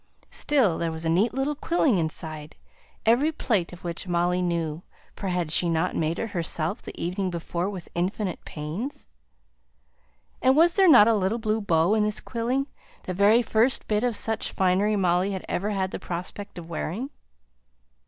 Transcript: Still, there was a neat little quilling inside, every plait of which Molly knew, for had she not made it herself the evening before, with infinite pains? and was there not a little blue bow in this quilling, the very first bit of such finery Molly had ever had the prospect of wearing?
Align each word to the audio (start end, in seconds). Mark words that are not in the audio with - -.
Still, 0.31 0.79
there 0.79 0.91
was 0.91 1.05
a 1.05 1.09
neat 1.09 1.31
little 1.31 1.53
quilling 1.53 1.99
inside, 1.99 2.55
every 3.05 3.31
plait 3.31 3.71
of 3.71 3.83
which 3.83 4.07
Molly 4.07 4.41
knew, 4.41 4.81
for 5.15 5.27
had 5.27 5.51
she 5.51 5.69
not 5.69 5.95
made 5.95 6.17
it 6.17 6.31
herself 6.31 6.81
the 6.81 6.99
evening 6.99 7.29
before, 7.29 7.69
with 7.69 7.87
infinite 7.93 8.43
pains? 8.43 9.07
and 10.41 10.55
was 10.55 10.73
there 10.73 10.89
not 10.89 11.07
a 11.07 11.13
little 11.13 11.37
blue 11.37 11.61
bow 11.61 11.93
in 11.93 12.03
this 12.03 12.19
quilling, 12.19 12.65
the 13.03 13.13
very 13.13 13.43
first 13.43 13.87
bit 13.87 14.03
of 14.03 14.15
such 14.15 14.51
finery 14.51 14.95
Molly 14.95 15.33
had 15.33 15.45
ever 15.47 15.69
had 15.69 15.91
the 15.91 15.99
prospect 15.99 16.57
of 16.57 16.67
wearing? 16.67 17.11